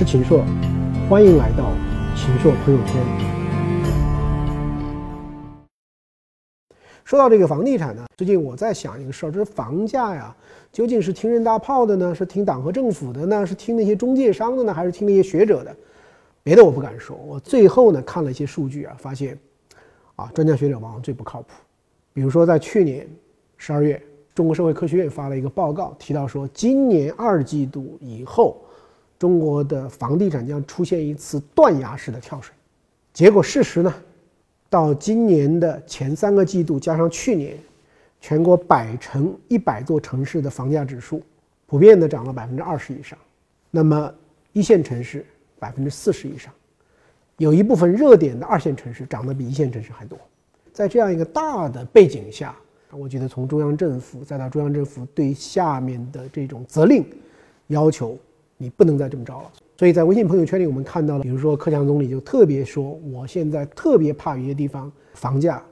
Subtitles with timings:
[0.00, 0.42] 是秦朔，
[1.10, 1.70] 欢迎来到
[2.16, 2.96] 秦朔朋友圈。
[7.04, 10.34] 说到这个房地产呢，最近我在想一个事儿，就是房价呀，
[10.72, 15.76] 究竟是听人大炮的呢，是听党和政府的呢，是听那些中介商的呢，还是听那些学者的？
[16.42, 19.38] 别的我不敢说，我最后呢看了一些数据啊，发现，
[20.16, 21.48] 啊，专家学者往往最不靠谱。
[22.14, 23.06] 比如说在去年
[23.58, 24.02] 十二月，
[24.34, 28.56] 中国社会科学院发了一个报告，提到说，今年二季度以后。
[29.20, 32.54] 中国的房地产将出现一次断崖式的跳水，
[33.12, 33.94] 结果事实呢？
[34.70, 37.54] 到今年的前三个季度加上去年，
[38.18, 41.22] 全国百城一百座城市的房价指数
[41.66, 43.18] 普遍的涨了百分之二十以上，
[43.70, 44.10] 那么
[44.54, 45.22] 一线城市
[45.58, 46.50] 百分之四十以上，
[47.36, 50.18] 有一部分热点的二线城市涨得比一线城市还多。
[50.72, 52.56] 在这样一个大的背景下，
[52.90, 57.04] 我觉得从中央政府再到中央政府对下面的这种责令
[57.66, 58.16] 要求。
[58.62, 65.62] 你不能再这么着了，所以在微信朋友圈里，我们看到了，比如说克强总理就特别说，我现在特别怕有些地方房价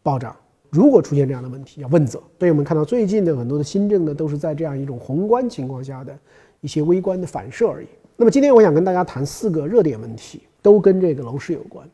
[0.00, 0.36] 暴涨，
[0.70, 2.22] 如果出现这样的问题，要问责。
[2.38, 6.16] 所以我们看到最近的很多的新政呢，都是在这样一种宏观情况下的
[6.60, 7.88] 一些微观的反射而已。
[8.16, 11.84] 那么今天我想跟大家谈四个热点问题，都跟这个楼市有关。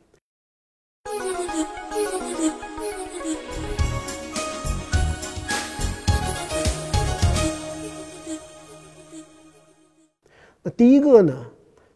[10.67, 11.47] 那第一个呢，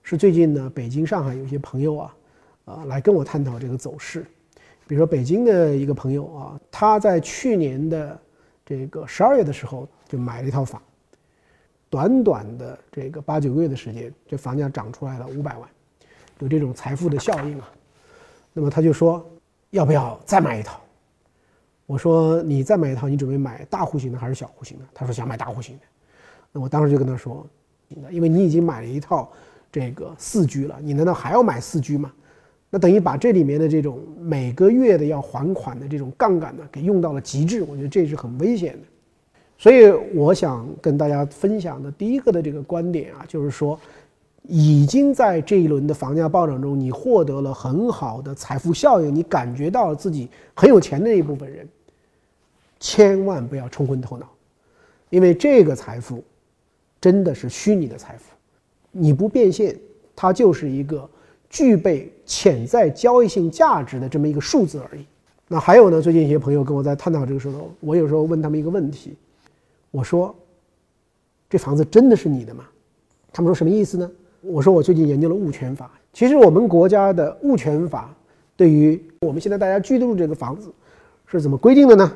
[0.01, 2.17] 是最近呢，北京、上海有些朋友啊，
[2.67, 4.25] 啊，来跟我探讨这个走势。
[4.87, 8.17] 比如说北京的一个朋友啊，他在去年的
[8.65, 10.81] 这个十二月的时候就买了一套房，
[11.89, 15.69] 短短的这个八九个月的时间，这房价涨出来了五百万，
[16.39, 17.69] 有这种财富的效应啊。
[18.53, 19.29] 那么他就说，
[19.71, 20.81] 要不要再买一套？
[21.87, 24.85] 我说你再买一套，你准备买大户型的还是小户型的？
[24.95, 25.83] 他说想买大户型的。
[26.53, 27.45] 那我当时就跟他说。
[28.11, 29.29] 因为你已经买了一套
[29.73, 32.13] 这个四居了，你难道还要买四居吗？
[32.71, 37.63] 那等于把这里面的这种每个月的要还款的这种杠杆呢，给用到了极致。
[37.63, 38.79] 我觉得这是很危险的。
[39.59, 43.79] 所以我想跟大家分享的第一个的这个观点啊，就是说，
[44.45, 51.69] 已经在这一轮的房价暴涨中，你获得了很好的财富效应，你感觉到了自己很有钱的那一部分人，
[52.79, 54.29] 千万不要冲昏头脑，
[55.11, 56.23] 因为这个财富。
[57.01, 58.35] 真的是虚拟的财富，
[58.93, 59.77] 你不变现，
[60.15, 61.09] 它就是一个
[61.49, 65.05] 具备潜在交易性价值的这么一个数字而已。
[65.49, 66.01] 那还有呢？
[66.01, 69.17] 最近一些朋友跟我在探讨这个时候，我有时候问他们一个问题，
[69.91, 70.35] 我说
[71.51, 72.65] ：“这房子真的是你的吗？”
[73.33, 74.09] 他们说什么意思呢？
[74.43, 78.15] 我说：“我最近研究了物权法，其实我们国家的物权法
[78.57, 80.71] 对于我们现在大家居住这个房子
[81.27, 82.13] 是怎么规定的呢？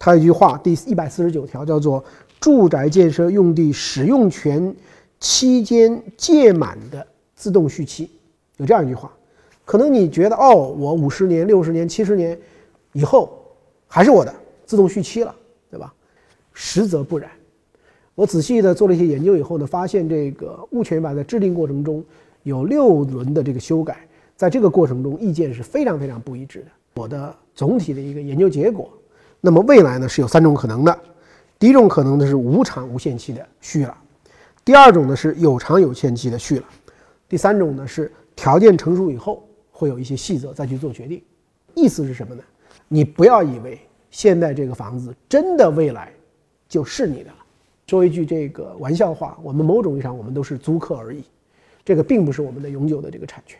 [0.00, 2.04] 他一句话，第一百四十九条叫做。”
[2.40, 4.74] 住宅建设用地使用权
[5.18, 7.06] 期间届满的
[7.36, 8.08] 自动续期，
[8.56, 9.12] 有这样一句话，
[9.66, 12.38] 可能你觉得哦，我五十年、六十年、七十年
[12.94, 13.44] 以后
[13.86, 14.34] 还是我的，
[14.64, 15.36] 自动续期了，
[15.70, 15.92] 对吧？
[16.54, 17.30] 实则不然。
[18.14, 22.02] 我仔细的做了一些研究以后呢，发现这个物权法在制定过程中
[22.44, 26.66] 有六轮的这个修改，在这个过程中意见是非常非常不一致的。
[26.94, 28.90] 我的总体的一个研究结果，
[29.40, 30.98] 那么未来呢是有三种可能的。
[31.58, 33.96] 第一种可能呢是无偿无限期的续了，
[34.64, 36.64] 第二种呢是有偿有限期的续了，
[37.28, 41.22] 第三种呢是条件成熟以后会有一些细则再去做决定。
[41.74, 42.42] 意思是什么呢？
[42.88, 43.78] 你不要以为
[44.10, 46.12] 现在这个房子真的未来
[46.68, 47.36] 就是你的了。
[47.86, 51.24] 说一句这个玩笑话，我们某种意义上我们都是租客而已，
[51.84, 53.58] 这个并不是我们的永久的这个产权。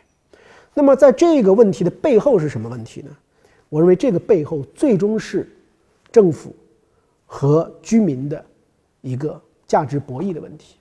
[0.73, 3.11] 那么在这个问题的背后是什么问题呢？
[3.69, 5.49] 我认为这个背后最终是
[6.11, 6.55] 政府。
[7.33, 8.45] 和居民的
[9.03, 10.75] 一个价值博弈的问题，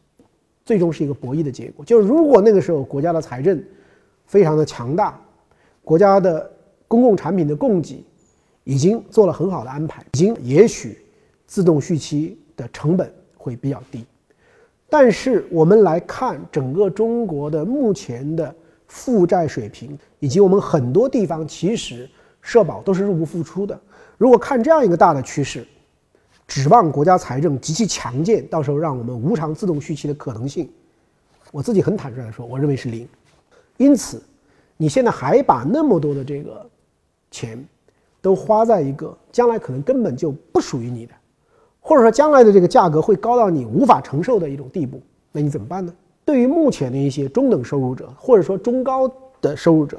[0.65, 1.85] 最终是一个博弈的结果。
[1.85, 3.63] 就是如果那个时候国家的财政
[4.25, 5.21] 非常的强大，
[5.83, 6.51] 国家的
[6.87, 8.03] 公共产品的供给
[8.63, 10.97] 已经做了很好的安排，已经也许
[11.45, 14.03] 自动续期的成本会比较低。
[14.89, 18.55] 但是我们来看整个中国的目前的
[18.87, 22.09] 负债水平，以及我们很多地方其实
[22.41, 23.79] 社保都是入不敷出的。
[24.19, 25.65] 如果看这样一个大的趋势，
[26.45, 30.69] 指望国家财政极其强健，到时候让我们无偿自动续期的可能性，
[31.53, 33.07] 我自己很坦率的说，我认为是零。
[33.77, 34.21] 因此，
[34.75, 36.69] 你现在还把那么多的这个
[37.31, 37.65] 钱
[38.21, 41.13] 都花在一个将来可能根本就不属于你的，
[41.79, 45.01] 或者说将来的这个价格会高到你无法承受的一种地步，
[45.31, 45.93] 那你怎么办呢？
[46.25, 49.97] 对于目前的一些中等收入者或者说中高的收入者，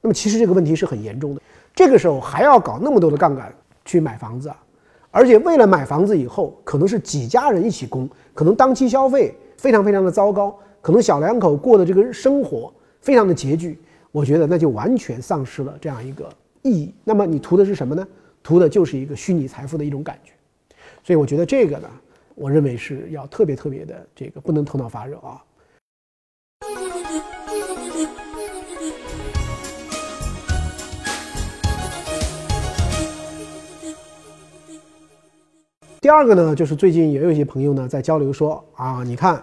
[0.00, 1.42] 那么其实这个问题是很严重的。
[1.74, 3.52] 这个时候还要搞那么多的杠杆
[3.84, 4.62] 去买房子啊？
[5.10, 13.76] 而且为了买房子以后，可能是几家人一起供，可能当期消费非常非常的糟糕，可能小两口过的这个生活非常的拮据，
[14.12, 16.28] 我觉得那就完全丧失了这样一个
[16.62, 16.94] 意义。
[17.02, 18.06] 那么你图的是什么呢？
[18.42, 20.32] 图的就是一个虚拟财富的一种感觉。
[21.02, 21.88] 所以我觉得这个呢，
[22.34, 25.42] 我认为是要特别特别的这个不能头脑发热啊。
[36.00, 39.42] 第二个呢，就是最近也有一些朋友呢在交流说啊，你看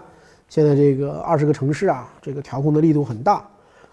[0.49, 3.47] 现在这个二十个城市啊，这个调控的力度很大。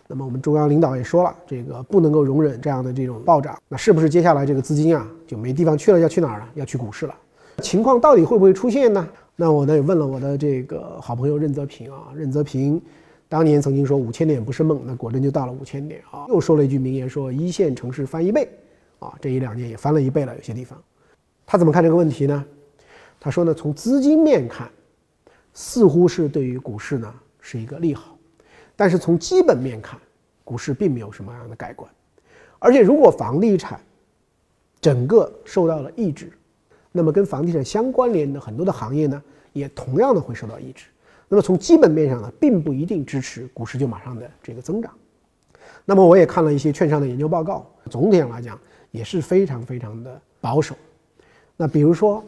[0.06, 3.54] 那么我们中央领导也说了，这个不能够容忍这样的这种暴涨。
[3.68, 6.00] 那是不是接下来这个资金啊就没地方去了？
[6.00, 6.48] 要去哪儿了？
[6.54, 7.14] 要去股市了？
[7.58, 9.06] 情况到底会不会出现呢？
[9.36, 12.80] 那我呢也问了我的这个好朋友任泽平啊，任泽平
[13.28, 16.24] 当年曾经说五千点不是梦，那果真就到了五千点啊。
[16.30, 18.48] 又说了一句名言，说一线城市翻一倍
[19.00, 20.78] 啊，这一两年也翻了一倍了，有些地方。
[21.46, 22.44] 他怎么看这个问题呢？
[23.20, 24.70] 他说呢，从资金面看，
[25.52, 28.16] 似乎是对于股市呢是一个利好，
[28.76, 29.98] 但是从基本面看，
[30.44, 31.90] 股市并没有什么样的改观，
[32.58, 33.80] 而且如果房地产
[34.80, 36.30] 整个受到了抑制，
[36.92, 40.86] 那么跟房地产相关联的很多的行业呢，也同样的会受到抑制。
[41.28, 44.92] 那么从基本面上呢，并不一定支持股市就马上的这个增长。
[45.86, 48.58] 那么我也看了一些券商的研究报告，总体上来讲
[48.90, 50.76] 也是非常非常的保守。
[51.56, 52.24] 那比如说。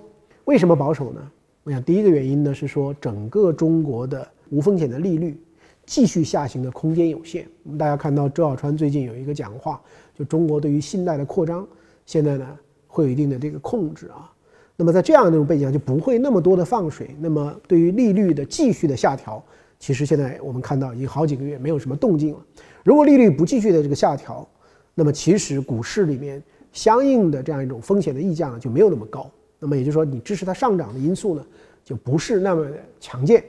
[0.46, 1.20] 为什么保守呢？
[1.64, 5.37] 我想第一个原因呢是说，整个中国的无风险的利率
[5.84, 7.44] 继续下行的空间有限。
[7.64, 9.81] 我们大家看到周小川最近有一个讲话，
[10.14, 11.67] 就中国对于信贷的扩张，
[12.05, 12.46] 现在呢
[12.87, 14.31] 会有一定的这个控制啊。
[14.76, 17.11] 那么在这样的一种背景下，就不会那么多的放水。
[17.19, 19.43] 那么对于利率的继续的下调，
[19.81, 22.40] 其实现在我们看到已经好几个月没有什么动静了。
[22.84, 24.49] 如果利率不继续的这个下调，
[24.94, 26.40] 那么其实股市里面
[26.76, 29.31] 相应的这样一种风险的溢价呢就没有那么高。
[29.58, 31.44] 那么也就是说，你支持它上涨的因素呢，
[31.82, 33.43] 就不是那么的强健。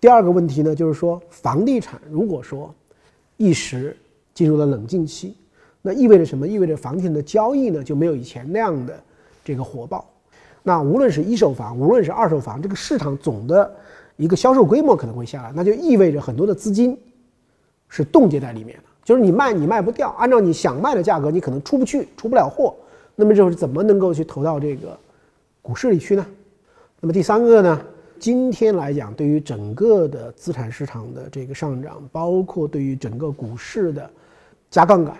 [0.00, 2.72] 第二个问题呢，就是说，房地产如果说
[3.36, 3.96] 一时
[4.32, 5.36] 进入了冷静期，
[5.82, 6.46] 那意味着什么？
[6.46, 9.02] 意味着房地产的交易呢就没有以前那样的
[9.44, 10.08] 这个火爆。
[10.62, 13.74] 那无论是一手房，无论是二手房，这个市场总的
[14.16, 16.96] 一个销售规模可能会下来，那就意味着很多的资金
[17.88, 22.74] 是冻结在里面的，就是你卖你卖不掉，按照你想卖的价格，你可能出不去，出不了货。
[23.16, 24.98] 那么就是怎么能够去投到这个？
[25.62, 26.26] 股市里去呢？
[27.00, 27.80] 那么第三个呢？
[28.18, 34.10] 今天来讲，对于整个的资产市场的这个上涨，包括对于整个股市的
[34.70, 35.16] 加杠杆，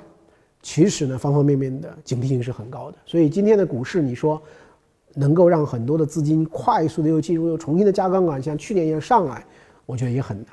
[0.62, 2.98] 其实呢，方方面面的警惕性是很高的。
[3.06, 4.40] 所以今天的股市，你说
[5.14, 9.44] 能够让很多的资金快速的又进入又重新的加杠杆，像去年一样上来，
[9.86, 10.46] 我觉得也很难。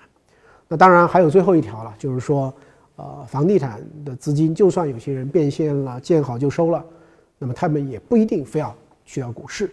[0.69, 2.53] 那当然还有最后一条了，就是说，
[2.97, 6.85] 呃，房地产的资金，就算有些人变现了，见好就收了，
[7.39, 8.75] 那么他们也不一定非要。
[9.09, 9.71] 去到股市，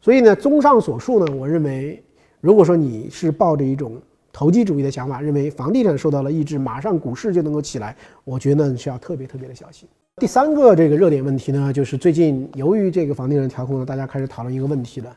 [0.00, 2.00] 所以呢，综上所述呢，我认为，
[2.40, 4.00] 如果说你是抱着一种
[4.32, 9.88] 投机主义的想法，认为房地产受到了抑制，马上股市就能够起来，我觉得是要特别特别的小心。
[10.18, 15.16] 第三个这个热点问题呢，就是最近由于这个房地产调控呢，大家开始讨论一个问题了，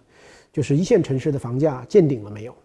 [0.52, 2.56] 就是一线城市的房价见顶了没有？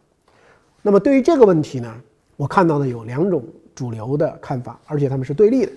[0.81, 1.95] 那么对于这个问题呢，
[2.39, 5.73] 我看到呢有两种主流的看法，而且他们是对立的。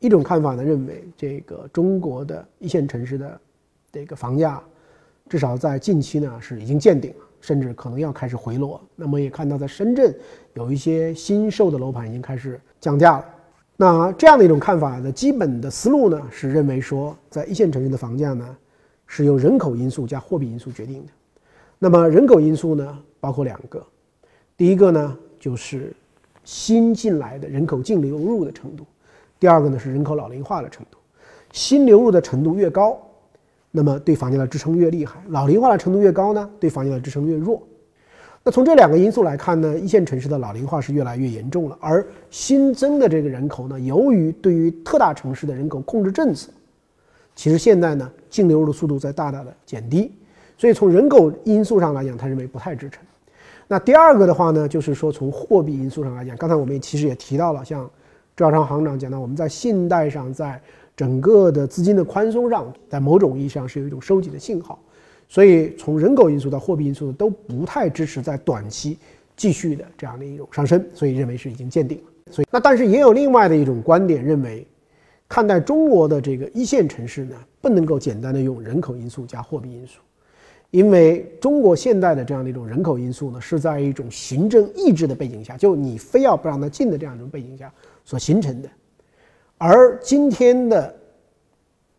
[0.00, 3.40] 一种看法呢认为，这个中国的一线城市的
[3.90, 4.62] 这个房价，
[5.28, 8.80] 至少在近期呢是已经见顶了，甚至可能要开始回落。
[8.96, 10.14] 那么也看到在深圳
[10.52, 13.24] 有一些新售的楼盘已经开始降价了。
[13.76, 18.56] 那这样的一种看法的基本的思路呢，是认为说，在一线城市的房价呢，
[19.06, 21.12] 是由人口因素加货币因素决定的。
[21.78, 23.84] 那么人口因素呢，包括两个，
[24.56, 25.92] 第一个呢就是
[26.44, 28.84] 新进来的人口净流入的程度，
[29.40, 30.98] 第二个呢是人口老龄化的程度。
[31.52, 32.98] 新流入的程度越高，
[33.70, 37.62] 那么对房价的支撑越厉害；老龄化的程度越高呢，对房价的支撑越弱。
[38.42, 46.50] 那从这两个因素来看呢，一线城市的老龄化是越来越严重了，而新增的这个人口呢，由于对于特大城市的人口控制政策，
[47.34, 50.12] 其实现在呢净流入的速度在大大的减低，
[50.58, 53.02] 所以从人口因素上来讲，他认为不太支撑。
[53.74, 57.90] 那第二个的话呢，就是说从货币因素上来讲，刚才我们其实也提到了，像
[58.36, 60.60] 赵长行长讲到，我们在信贷上在。
[60.96, 64.78] 整个的资金的宽松上，在某种意义上是有一种收紧的信号，
[65.26, 68.96] 所以从人口因素到货币因素都不太支持在短期
[69.34, 72.04] 继续的这样的一种上升，所以认为是已经见顶了。
[72.30, 74.64] 所以那但是也有另外的一种观点认为，
[75.28, 79.98] 看待中国的这个一线城市呢，不能够简单的用人口因素加货币因素，
[80.74, 87.72] 因为中国现在的这样的一种人口因素呢，是在一种行政意志的背景下，就你非要不让他进的这样一种背景下
[88.04, 88.68] 所形成的。
[89.56, 90.92] 而今天的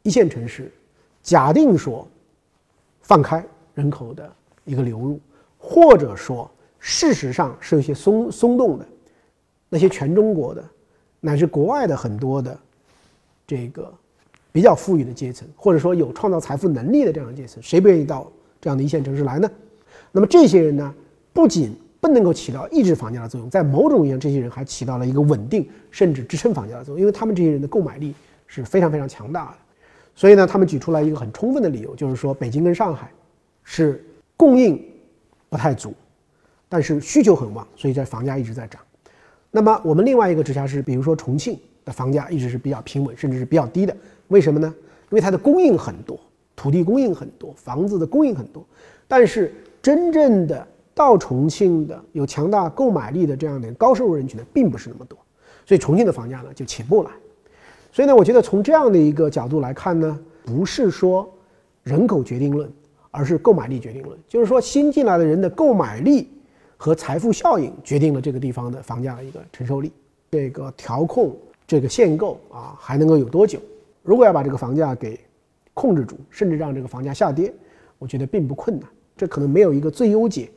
[0.03, 0.69] 一线城市，
[1.23, 2.05] 假定说
[2.99, 3.41] 放开
[3.75, 4.29] 人口的
[4.65, 5.21] 一个流入，
[5.57, 8.85] 或者说事实上是有些松松动的。
[9.69, 10.61] 那些全中国的，
[11.21, 12.59] 乃至国外的很多的
[13.47, 13.89] 这个
[14.51, 18.29] 比较富裕的阶层，或者说有创造财富能力的这样的阶层，谁不愿意到
[18.61, 19.49] 这样的一线城市来呢？
[20.11, 20.93] 那么这些人呢，
[21.33, 28.13] 不仅不能够起到抑制房价的作用，在某种意义上，这些人还起到了一个稳定甚至支撑房价的作用，因为他们这些人的购买力
[28.47, 29.57] 是非常非常强大的。
[30.15, 33.11] 所以呢，他们举出来一个很充分的理由，就是说北京跟上海
[33.63, 34.03] 是
[34.37, 34.81] 供应
[35.49, 35.93] 不太足，
[36.69, 38.81] 但是需求很旺，所以在房价一直在涨。
[39.51, 43.95] 那么我们另外一个直辖市，比如说重庆的房价一直是比较平稳，甚至是比较低的。
[44.29, 44.73] 为什么呢？
[45.09, 46.19] 因为它的供应很多，
[46.55, 48.65] 土地供应很多，房子的供应很多，
[49.07, 55.17] 但是真正的到重庆的有强大购买力的这样的高收入人群呢，并不是那么多，
[55.65, 57.11] 所以重庆的房价呢就起不来。
[57.91, 61.29] 所以呢，我觉得从这样的一个角度来看呢，不是说
[61.83, 62.69] 人口决定论，
[63.11, 64.17] 而是购买力决定论。
[64.27, 66.29] 就是说，新进来的人的购买力
[66.75, 69.91] 和财富效应决定了这个地方的房价的一个承受力。
[70.31, 71.33] 这个调控
[71.65, 73.59] 这个限购啊，还能够有多久？
[74.03, 75.17] 如果要把这个房价给
[75.75, 77.53] 控制住，甚至让这个房价下跌，
[77.99, 78.89] 我觉得并不困难。
[79.15, 80.49] 这可能没有一个最优解，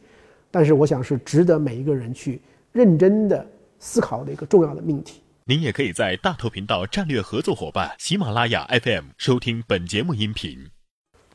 [0.50, 2.40] 但是我想是值得每一个人去
[2.72, 3.46] 认真的
[3.78, 5.20] 思考的一个重要的命题。
[5.44, 10.58] 您也可以在大头频道战略合作伙伴喜马拉雅 FM 收听本节目音频。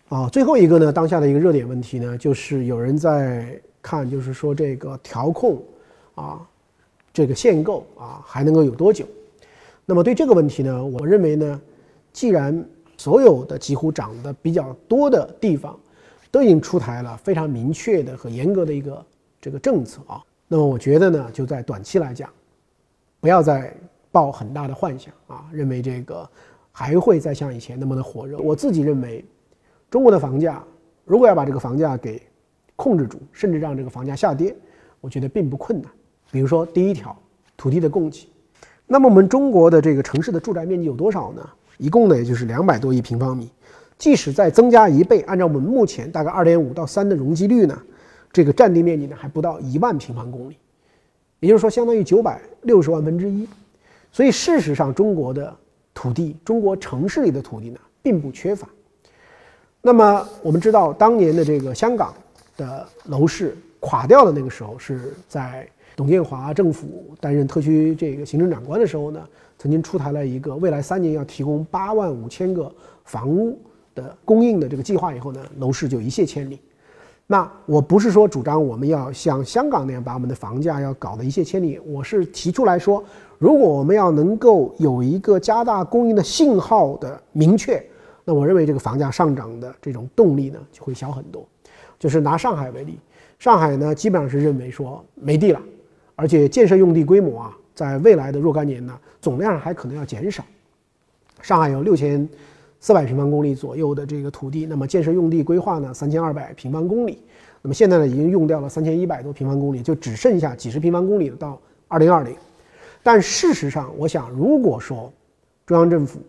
[0.09, 5.63] 啊，最后一个呢，当下的一个热点问题呢，就是有人在看，就是说这个调控
[6.15, 6.39] 啊，
[7.11, 9.05] 这个限购啊，还能够有多久？
[9.85, 11.61] 那么对这个问题呢，我认为呢，
[12.11, 12.63] 既然
[13.03, 15.77] 所有的几乎涨得比较多的地方
[16.31, 19.05] 都已经出台了非常明确的和严格的一个
[19.41, 22.29] 这个政策啊，那么我觉得呢，就在短期来讲，
[23.19, 23.75] 不要再。
[24.13, 26.29] 抱很大的幻想啊，认为这个
[26.71, 28.37] 还会再像以前那么的火热。
[28.37, 29.25] 我自己认为，
[29.89, 30.63] 中国的房价
[31.03, 32.21] 如果要把这个房价给
[32.75, 34.55] 控制住，甚至让这个房价下跌，
[35.01, 35.91] 我觉得并不困难。
[36.31, 37.17] 比如说第一条，
[37.57, 38.29] 土地的供给。
[38.85, 41.49] 那么我们中国的这个城市的住宅面积有多少呢？
[41.83, 43.51] 一共呢也就是两百多亿平方米。
[43.97, 47.77] 即使再增加一倍，按照我们目前大概二点五到三的容积率呢，
[48.31, 50.57] 这个占地面积呢还不到一万平方公里，
[51.39, 53.47] 也就是说相当于九百六十万分之一。
[54.11, 55.51] 所以，事实上，中国的
[55.93, 58.67] 土地，中国城市里的土地呢，并不缺乏。
[59.81, 62.13] 那么，我们知道，当年的这个香港
[62.55, 69.27] 的楼市垮掉的那个时候，是在董建华政府担任特区这个行政长官的时候呢，
[69.63, 72.69] 曾经出台了一个未来三年要提供八万五千个
[73.05, 73.57] 房屋
[73.95, 76.59] 的供应的这个计划，以后呢，楼市就一泻千里。
[77.27, 83.01] 那我不是说主张我们要像香港那样把我们的房价要搞得一泻千里，我是提出来说。
[83.37, 87.81] 如果我们要能够有一个加大供应的信号的明确，
[88.25, 91.47] 那我认为这个房价上涨的这种动力呢就会小很多。
[91.97, 92.99] 就是拿上海为例，
[93.39, 95.61] 上海呢基本上是认为说没地了，
[96.17, 100.43] 而且建设用地规模啊，在未来的若干年呢总量还可能要减少。
[101.41, 102.27] 上海有六千
[102.79, 107.19] 四百平方公里左右的这个土地，那么建设用地规划呢三千二百平方公里，
[107.61, 112.35] 那么现在呢已经用掉了三千一百多平方公里，就只剩下几十平方公里到二零二零。
[113.01, 115.11] 但事实上，我想，如果说
[115.65, 116.19] 中央政府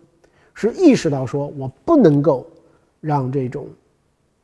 [0.53, 2.45] 是意识到说我不能够
[2.99, 3.67] 让这种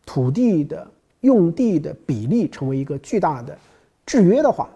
[0.05, 0.85] 土地的
[1.21, 3.57] 用地的比例成为一个巨大的
[4.05, 4.69] 制约的话，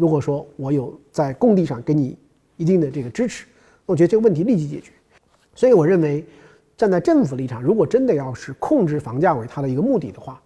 [0.00, 2.16] 如果说我有在供地上给你
[2.56, 3.44] 一定的这个支持，
[3.84, 4.90] 我觉得这个问题立即解决。
[5.54, 6.24] 所以，我认为
[6.74, 10.40] 站在政府立场，如果真的要是控制房价为它的一个目的的话，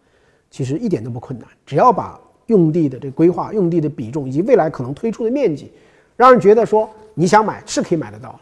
[0.51, 5.71] 其实一点都不困难，只要把用地的这个规划、用地的比重以及未来可能推出的面积。
[6.17, 8.41] 让人觉得说你想买是可以买得到的。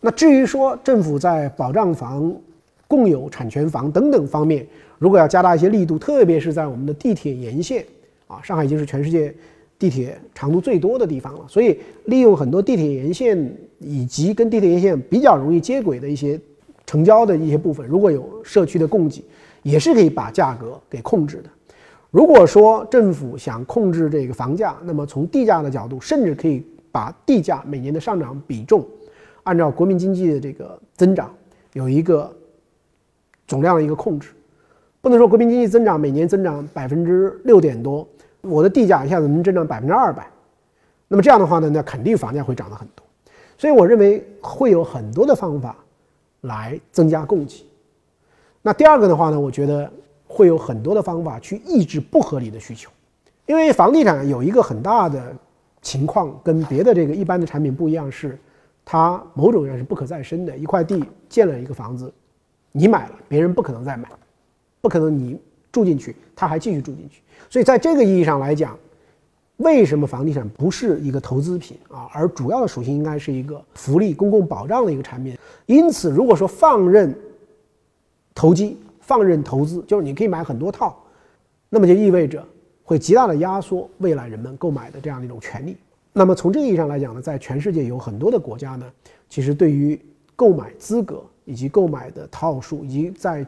[0.00, 2.32] 那至于说政府在保障房、
[2.86, 4.64] 共有产权房等等方面，
[4.98, 7.84] 如果要加大一些力度，特别是在我们的地铁沿线
[8.28, 9.34] 啊，上海已经是全世界
[9.78, 16.40] 地铁长度最多的地方了，所以利用很多地铁沿线以及跟地铁沿线比较容易接轨的一些
[16.86, 19.22] 城郊的一些部分，如果有社区的供给，
[19.62, 21.50] 也是可以把价格给控制的。
[22.10, 26.64] 如果说政府想控制这个房价，那么从地价的角度，甚至可以。
[26.92, 28.82] 把地价每年的上涨比重，
[29.42, 31.30] 按照国民经济的这个增长
[31.74, 32.34] 有一个
[33.46, 34.30] 总量的一个控制，
[35.02, 38.08] 不能说国民经济增长每年增长百分之六点多，
[38.48, 40.26] 我的地价一下子能增长百分之二百，
[41.08, 43.04] 那么这样的话呢，那肯定房价会涨得很多。
[43.58, 45.76] 所以我认为会有很多的方法
[46.42, 47.64] 来增加供给。
[48.62, 49.90] 那第二个的话呢，我觉得
[50.26, 52.90] 会有很多的方法去抑制不合理的需求，
[53.46, 55.34] 因为房地产有一个很大的。
[55.82, 58.36] 情况跟别的这个一般的产品不一样，是
[58.84, 60.56] 它某种意义上是不可再生的。
[60.56, 62.12] 一块地建了一个房子，
[62.72, 64.08] 你买了，别人不可能再买，
[64.80, 65.38] 不可能你
[65.76, 67.20] 住进去，他还继续住进去。
[67.50, 68.74] 所以在这个意义上来讲，
[69.58, 72.08] 为什么房地产不是一个投资品啊？
[72.14, 75.36] 而主要的属性应该是一个福利、公共保障的一个产品。
[75.66, 77.14] 因此，如果说放任
[78.34, 80.96] 投机、放任投资，就是你可以买很多套，
[81.68, 82.42] 那么就意味着
[82.82, 85.76] 会极大的压缩未来人们购买的这样的一种权利。
[86.14, 88.86] 那么从这个意义上来讲呢，在全世界有很多的国家呢，
[89.28, 90.00] 其实对于
[90.34, 93.46] 购买资格以及购买的套数以及在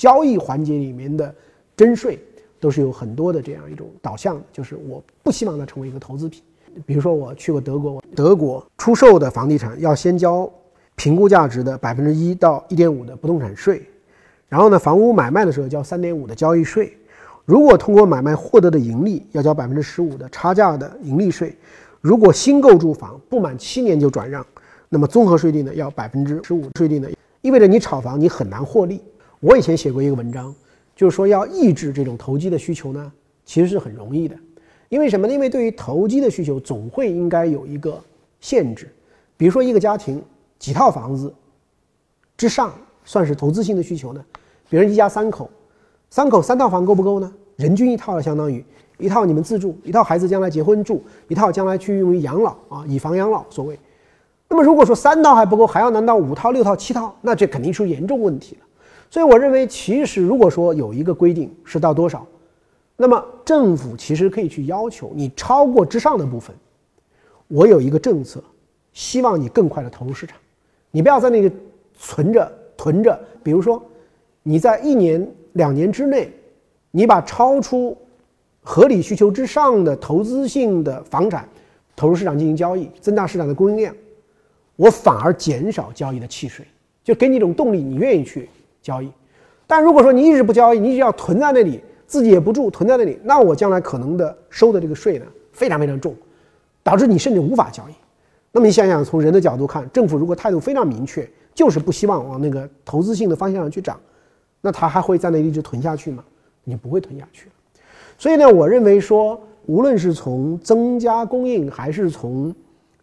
[0.00, 1.34] 交易环节里面的
[1.76, 2.18] 征税。
[2.62, 6.42] 都是有很多的这样一种导向，就是我不希望它成为一个投资品。
[6.84, 10.46] 比如说，我去过德国，德国出售的房地产要先交
[10.94, 13.82] 评估价值的百分之一到一点五的不动产税，
[14.46, 16.94] 然后呢，房屋买卖的时候交三点五的交易税，
[17.46, 21.56] 如果通过买卖获得的盈利，要交百分之十五的差价的盈利税。
[22.02, 24.46] 如果新购住房不满七年就转让，
[24.90, 27.08] 那么综合税率呢要百分之十五税率呢，
[27.40, 29.00] 意味着你炒房你很难获利。
[29.40, 30.54] 我以前写过一个文章。
[30.96, 33.10] 就是说，要抑制这种投机的需求呢，
[33.46, 34.36] 其实是很容易的，
[34.90, 35.32] 因为什么呢？
[35.32, 37.98] 因为对于投机的需求，总会应该有一个
[38.38, 38.86] 限制。
[39.34, 40.22] 比如说，一个家庭
[40.58, 41.32] 几套房子
[42.36, 44.22] 之上算是投资性的需求呢？
[44.68, 45.48] 比如一家三口，
[46.10, 47.32] 三口三套房够不够呢？
[47.56, 48.62] 人均一套了，相当于
[48.98, 53.78] 一套你们自住，一套孩子将来结婚住，一套将来去用于养老啊，以房养老所谓。
[54.50, 58.66] 那么如果说三套还不够，还要难到五套、六套、七套，那这肯定出严重问题了。
[59.10, 62.24] 所以我认为，其实如果说有一个规定是到多少，
[62.96, 66.54] 那么政府其实可以去要求你超过之上的部分，
[67.48, 68.40] 我有一个政策，
[68.92, 70.38] 希望你更快的投入市场，
[70.92, 71.50] 你不要在那个
[71.98, 73.18] 存着囤着。
[73.42, 73.82] 比如说，
[74.44, 76.30] 你在一年两年之内，
[76.92, 77.98] 你把超出
[78.62, 81.48] 合理需求之上的投资性的房产
[81.96, 83.92] 投入市场进行交易，增大市场的供应量，
[84.76, 86.64] 我反而减少交易的契税，
[87.02, 88.48] 就给你一种动力，你愿意去。
[88.82, 89.10] 交易，
[89.66, 96.14] 但如果说你一直不交易，你只要囤在那里，自己也不住，囤在那里，那我将来可能的收的这个税呢，非常非常重，
[96.82, 97.92] 导致你甚至无法交易。
[98.52, 104.00] 那么你想想，从人的角度看，政府如果态度非常明确，就是不希望往那个投资性的方向上去涨，
[104.60, 106.24] 那他还会在那里一直囤下去吗？
[106.64, 107.48] 你不会囤下去。
[108.18, 112.52] 所以呢，我认为说，无论是从增加供应，还是从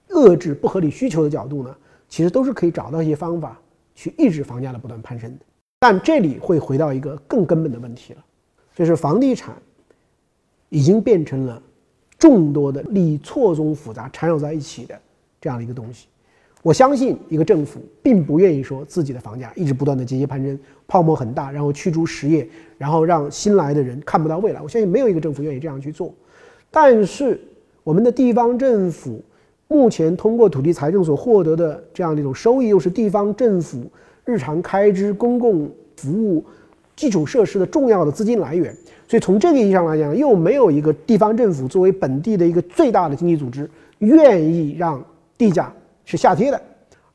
[0.10, 1.74] 遏制不合理需求的角度呢，
[2.10, 3.58] 其实都是可以找到一些方法
[3.96, 5.46] 去抑制房价的不断攀升的。
[5.80, 8.26] 但这里会回到一个更根本的问题了，
[8.76, 9.56] 就是房地产
[10.70, 11.62] 已经变成了
[12.18, 15.00] 众多的利益错综复杂缠绕在一起的
[15.40, 16.08] 这样的一个东西。
[16.64, 24.60] 我相信一个政府并不愿意说自己的房价一直不断的节节攀升，泡沫很大，然后驱逐实业，然后让新来的人看不到未来。
[24.60, 26.12] 我相信没有一个政府愿意这样去做。
[26.72, 27.40] 但是
[27.84, 29.24] 我们的地方政府
[29.68, 33.86] 目前通过土地财政所获得的这样的一种收益，又是地方政府。
[34.28, 36.44] 日常开支、公共服务、
[36.98, 38.76] 基础设施的重要的资金来源，
[39.08, 45.02] 所以从这个意义上来讲，又没有一个地方政府作为本地的一个最大的经济组织，愿意让
[45.38, 45.72] 地价
[46.04, 46.62] 是下跌的。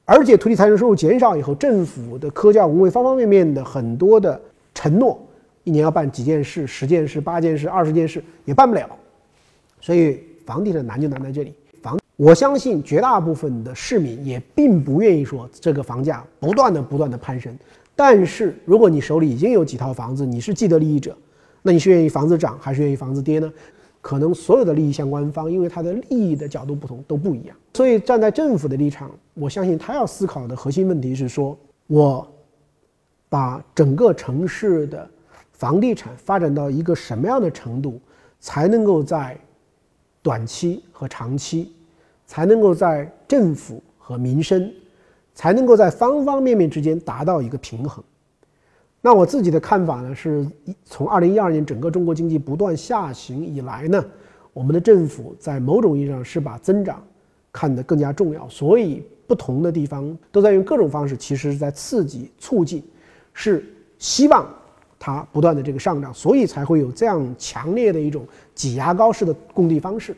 [0.07, 4.41] 而且土地财政收入减少以后，政府的科教文卫方方面面的很多的
[4.75, 5.21] 承诺，
[5.65, 8.89] 一年要办几件事、十件事、八件事、二十件事也办不了。
[9.81, 11.55] 所以房地产难就难在这里。
[12.17, 17.57] 我相信绝大部分的市民也并不愿意说这个房价不断的不断的攀升，
[17.97, 21.17] 但是如果你手里已经有几套房子，你是既得利益者，
[21.63, 23.53] 那你是愿意房子涨还是愿意房子跌呢？
[24.01, 32.29] 可能所有的利益相关方，因为他的利益的角度不同都不一样，所以站在政府的立场，我相信他要思考的核心问题是说，我
[33.29, 35.09] 把整个城市的
[35.53, 38.01] 房地产发展到一个什么样的程度，
[38.41, 39.39] 才能够在
[40.21, 41.73] 短期和长期。
[42.33, 44.73] 才能够在政府和民生，
[45.35, 48.03] 才能够在方方面面之间达到一个平衡。
[49.03, 50.47] 那我自己的看法呢，是
[50.83, 54.03] 从二零一二年整个中国经济不断下行以来呢，
[54.55, 57.05] 我们的政府在某种意义上是把增长
[57.53, 62.83] 看得更加重要，所以不同的地方都在用各种方式，其实是在刺激、促进，
[63.35, 63.63] 是
[63.99, 64.49] 希望
[64.99, 70.17] 它不断的这个上涨，所以才会有这样强烈的一种挤牙膏式的供地方式。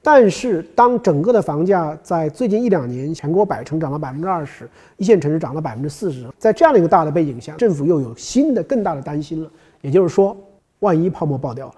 [0.00, 9.50] 但是，当整个的房价在最近一两年全国百城涨了百分之二十，一线城市涨了百分之四十，在这样的一个大的背景下，政府又有新的更大的担心了。
[9.82, 10.36] 也就是说，
[10.78, 11.74] 万一泡沫爆掉了，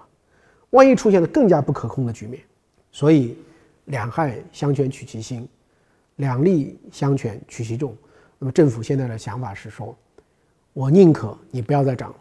[0.69, 2.41] 万一出现了更加不可控的局面，
[2.91, 3.35] 所以
[3.85, 5.45] 两害相权取其轻，
[6.17, 7.93] 两利相权取其重。
[8.37, 9.95] 那么政府现在的想法是说，
[10.73, 12.17] 我宁可你不要再涨了，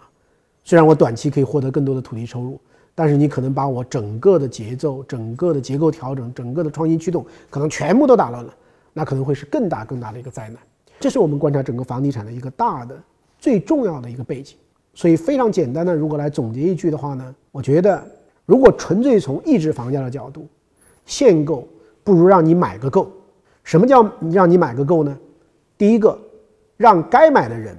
[0.64, 2.58] 虽然我短期可以获得更多的土地收入。
[2.94, 8.54] 但是你可能把我整个的节奏、整个的结构调整、整个的创新驱动，可能全部都打乱了，
[8.92, 10.58] 那可能会是更大更大的一个灾难。
[10.98, 12.94] 这是我们观察整个房地产的一个大的、
[13.38, 14.56] 最重要的一个背景。
[14.92, 18.04] 所以非常简单的，如果来总结一句的话呢，我觉得，
[18.44, 20.46] 如果纯粹从抑制房价的角度，
[21.06, 21.66] 限购
[22.02, 23.10] 不如让你买个够。
[23.62, 25.16] 什么叫让你买个够呢？
[25.78, 26.18] 第一个，
[26.76, 27.76] 让该买的人，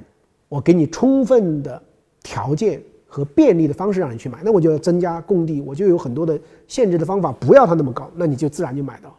[0.47, 1.80] 我给你充分的
[2.24, 2.82] 条件
[3.13, 9.13] 和便利的方式让你去买，那我就要增加供地，我就有很多的限制的方法，不要它那么高，那你就自然就买到。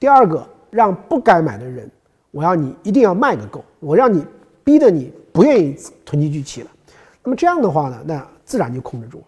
[0.00, 1.88] 第二个，让不该买的人，
[2.32, 4.26] 我要你一定要卖个够，我让你
[4.64, 6.70] 逼得你不愿意囤积聚齐了。
[7.22, 9.24] 那么这样的话呢，那自然就控制住了。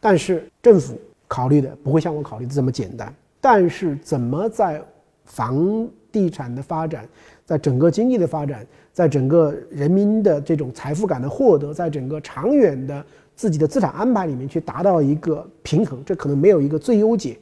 [0.00, 3.12] 但是政府考虑的不会像我考虑的这么简单。
[3.40, 4.80] 但是怎么在
[5.24, 7.08] 房地产的发展，
[7.44, 17.36] 在整个经济的发展，在整个人民的这种财富感的获得，在整个长远的自己的资产安排里面去达到一个平衡，这可能没有一个最优解。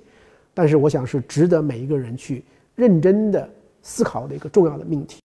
[0.55, 2.43] 但是我想是值得每一个人去
[2.75, 3.47] 认真的
[3.83, 5.21] 思考的一个重要的命题。